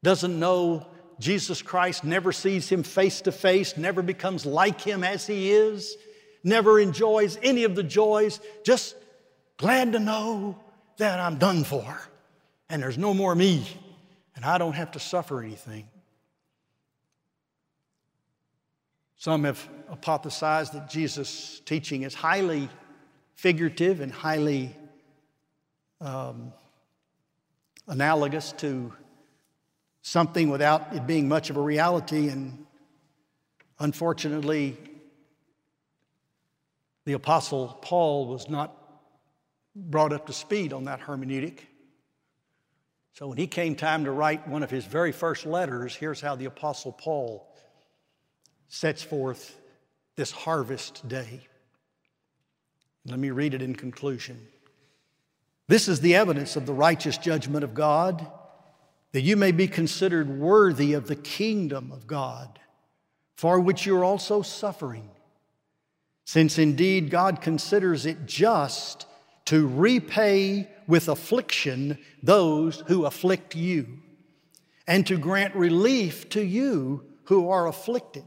Doesn't 0.05 0.39
know 0.39 0.87
Jesus 1.19 1.63
Christ, 1.63 2.05
never 2.05 2.33
sees 2.33 2.69
Him 2.69 2.83
face 2.83 3.21
to 3.23 3.33
face, 3.33 3.77
never 3.77 4.03
becomes 4.03 4.47
like 4.47 4.81
Him 4.81 5.03
as 5.03 5.27
He 5.27 5.51
is, 5.51 5.97
never 6.45 6.79
enjoys 6.79 7.39
any 7.43 7.65
of 7.65 7.75
the 7.75 7.83
joys, 7.83 8.41
just 8.65 8.95
glad 9.57 9.93
to 9.93 9.99
know 9.99 10.59
that 10.99 11.19
I'm 11.21 11.39
done 11.39 11.65
for 11.65 11.99
and 12.69 12.83
there's 12.83 12.99
no 12.99 13.15
more 13.15 13.35
me 13.35 13.67
and 14.37 14.45
I 14.45 14.59
don't 14.59 14.75
have 14.75 14.93
to 14.93 15.01
suffer 15.01 15.43
anything. 15.43 15.89
Some 19.17 19.45
have 19.45 19.69
hypothesized 19.91 20.73
that 20.73 20.89
Jesus' 20.89 21.61
teaching 21.65 22.03
is 22.03 22.15
highly 22.15 22.69
figurative 23.35 24.01
and 24.01 24.13
highly 24.13 24.77
um, 26.01 26.53
analogous 27.89 28.53
to 28.53 28.93
something 30.09 30.49
without 30.49 30.95
it 30.95 31.07
being 31.07 31.29
much 31.29 31.51
of 31.51 31.59
a 31.59 31.61
reality. 31.61 32.29
And 32.29 32.65
unfortunately, 33.79 34.79
the 37.05 37.13
Apostle 37.13 37.79
Paul 37.83 38.27
was 38.27 38.49
not 38.49 38.75
brought 39.77 40.15
up 40.15 40.27
to 40.27 40.33
speed 40.33 40.73
on 40.73 40.85
that 40.85 41.01
hermeneutic. 41.01 41.61
So 43.13 43.29
when 43.29 43.37
he 43.37 43.47
came 43.47 43.75
time 43.75 44.05
to 44.05 44.11
write 44.11 44.49
one 44.49 44.63
of 44.63 44.71
his 44.71 44.87
very 44.87 45.13
first 45.13 45.45
letters, 45.45 45.95
here's 45.95 46.23
how 46.23 46.37
the 46.37 46.47
Apostle 46.47 46.93
Paul 46.93 47.47
sets 48.69 49.03
forth 49.03 49.61
this 50.17 50.31
harvest 50.31 51.07
day. 51.07 51.47
Let 53.05 53.19
me 53.19 53.31
read 53.31 53.53
it 53.53 53.61
in 53.61 53.75
conclusion. 53.75 54.41
This 55.67 55.87
is 55.87 56.01
the 56.01 56.15
evidence 56.15 56.57
of 56.57 56.65
the 56.65 56.73
righteous 56.73 57.19
judgment 57.19 57.63
of 57.63 57.75
God, 57.75 58.27
that 59.13 59.23
you 59.23 59.37
may 59.37 59.53
be 59.53 59.67
considered 59.67 60.29
worthy 60.29 60.93
of 60.93 61.07
the 61.07 61.17
kingdom 61.17 61.91
of 61.93 62.07
God, 62.07 62.59
for 63.37 63.59
which 63.61 63.87
you 63.87 63.97
are 63.97 64.05
also 64.05 64.43
suffering. 64.43 65.11
Since 66.25 66.59
indeed 66.59 67.11
God 67.11 67.41
considers 67.41 68.05
it 68.05 68.27
just 68.27 69.07
to 69.47 69.67
repay 69.67 70.69
with 70.87 71.09
affliction 71.09 71.99
those 72.23 72.83
who 72.87 73.07
afflict 73.07 73.55
you, 73.55 74.01
and 74.87 75.07
to 75.07 75.17
grant 75.19 75.55
relief 75.55 76.29
to 76.31 76.43
you 76.43 77.05
who 77.25 77.51
are 77.51 77.67
afflicted 77.67 78.25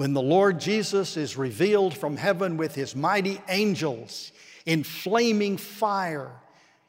when 0.00 0.14
the 0.14 0.22
Lord 0.22 0.58
Jesus 0.58 1.18
is 1.18 1.36
revealed 1.36 1.92
from 1.92 2.16
heaven 2.16 2.56
with 2.56 2.74
his 2.74 2.96
mighty 2.96 3.38
angels 3.50 4.32
in 4.64 4.82
flaming 4.82 5.58
fire, 5.58 6.32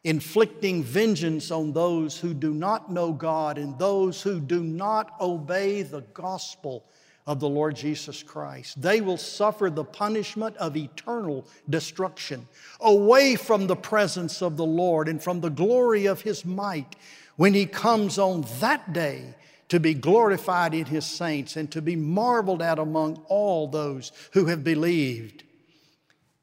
inflicting 0.03 0.83
vengeance 0.83 1.51
on 1.51 1.73
those 1.73 2.17
who 2.17 2.33
do 2.33 2.53
not 2.53 2.91
know 2.91 3.11
God 3.11 3.57
and 3.57 3.77
those 3.77 4.21
who 4.21 4.39
do 4.39 4.63
not 4.63 5.13
obey 5.21 5.83
the 5.83 6.01
gospel 6.13 6.85
of 7.27 7.39
the 7.39 7.49
Lord 7.49 7.75
Jesus 7.75 8.23
Christ. 8.23 8.81
They 8.81 8.99
will 8.99 9.17
suffer 9.17 9.69
the 9.69 9.83
punishment 9.83 10.57
of 10.57 10.75
eternal 10.75 11.45
destruction 11.69 12.47
away 12.79 13.35
from 13.35 13.67
the 13.67 13.75
presence 13.75 14.41
of 14.41 14.57
the 14.57 14.65
Lord 14.65 15.07
and 15.07 15.21
from 15.21 15.41
the 15.41 15.51
glory 15.51 16.07
of 16.07 16.21
his 16.21 16.45
might 16.45 16.95
when 17.35 17.53
he 17.53 17.65
comes 17.67 18.17
on 18.17 18.45
that 18.59 18.91
day 18.93 19.35
to 19.69 19.79
be 19.79 19.93
glorified 19.93 20.73
in 20.73 20.85
his 20.85 21.05
saints 21.05 21.55
and 21.55 21.71
to 21.71 21.81
be 21.81 21.95
marveled 21.95 22.61
at 22.61 22.79
among 22.79 23.23
all 23.27 23.67
those 23.67 24.11
who 24.33 24.47
have 24.47 24.63
believed. 24.63 25.43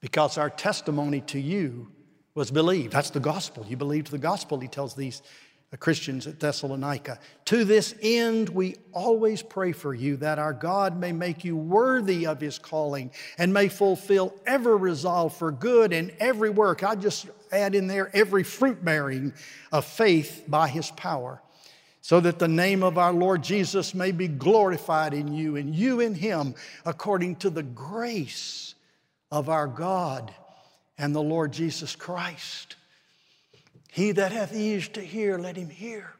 Because 0.00 0.38
our 0.38 0.48
testimony 0.48 1.20
to 1.22 1.40
you 1.40 1.88
was 2.38 2.52
believed. 2.52 2.92
That's 2.92 3.10
the 3.10 3.20
gospel. 3.20 3.66
You 3.68 3.76
believed 3.76 4.12
the 4.12 4.16
gospel, 4.16 4.60
he 4.60 4.68
tells 4.68 4.94
these 4.94 5.22
uh, 5.72 5.76
Christians 5.76 6.28
at 6.28 6.38
Thessalonica. 6.38 7.18
To 7.46 7.64
this 7.64 7.96
end, 8.00 8.48
we 8.48 8.76
always 8.92 9.42
pray 9.42 9.72
for 9.72 9.92
you 9.92 10.16
that 10.18 10.38
our 10.38 10.52
God 10.52 10.96
may 10.96 11.10
make 11.10 11.44
you 11.44 11.56
worthy 11.56 12.26
of 12.26 12.40
his 12.40 12.56
calling 12.56 13.10
and 13.38 13.52
may 13.52 13.68
fulfill 13.68 14.32
every 14.46 14.76
resolve 14.76 15.36
for 15.36 15.50
good 15.50 15.92
and 15.92 16.12
every 16.20 16.48
work. 16.48 16.84
I 16.84 16.94
just 16.94 17.26
add 17.50 17.74
in 17.74 17.88
there 17.88 18.08
every 18.14 18.44
fruit 18.44 18.84
bearing 18.84 19.32
of 19.72 19.84
faith 19.84 20.44
by 20.46 20.68
his 20.68 20.92
power 20.92 21.42
so 22.02 22.20
that 22.20 22.38
the 22.38 22.48
name 22.48 22.84
of 22.84 22.98
our 22.98 23.12
Lord 23.12 23.42
Jesus 23.42 23.94
may 23.94 24.12
be 24.12 24.28
glorified 24.28 25.12
in 25.12 25.34
you 25.34 25.56
and 25.56 25.74
you 25.74 25.98
in 25.98 26.14
him, 26.14 26.54
according 26.86 27.36
to 27.36 27.50
the 27.50 27.64
grace 27.64 28.76
of 29.32 29.48
our 29.48 29.66
God 29.66 30.32
and 30.98 31.14
the 31.14 31.22
Lord 31.22 31.52
Jesus 31.52 31.96
Christ. 31.96 32.76
He 33.90 34.12
that 34.12 34.32
hath 34.32 34.54
ears 34.54 34.88
to 34.90 35.00
hear, 35.00 35.38
let 35.38 35.56
him 35.56 35.70
hear. 35.70 36.12